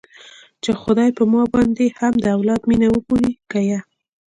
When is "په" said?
1.17-1.23